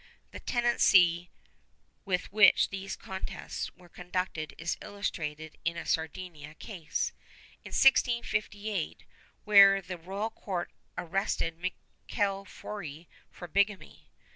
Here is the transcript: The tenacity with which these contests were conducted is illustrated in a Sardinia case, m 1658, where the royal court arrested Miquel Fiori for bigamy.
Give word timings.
The 0.31 0.39
tenacity 0.39 1.29
with 2.05 2.31
which 2.33 2.69
these 2.71 2.95
contests 2.95 3.71
were 3.75 3.87
conducted 3.87 4.55
is 4.57 4.75
illustrated 4.81 5.59
in 5.63 5.77
a 5.77 5.85
Sardinia 5.85 6.55
case, 6.55 7.13
m 7.63 7.69
1658, 7.69 9.03
where 9.43 9.79
the 9.79 9.99
royal 9.99 10.31
court 10.31 10.71
arrested 10.97 11.59
Miquel 11.59 12.45
Fiori 12.45 13.07
for 13.29 13.47
bigamy. 13.47 14.09